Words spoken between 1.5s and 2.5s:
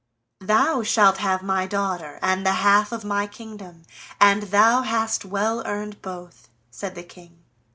daughter, and